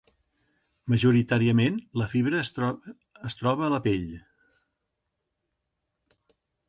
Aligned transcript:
Majoritàriament, 0.93 1.77
la 2.01 2.07
fibra 2.13 2.41
es 2.45 3.37
troba 3.41 3.67
a 3.67 3.71
la 3.75 3.81
pell. 3.85 4.09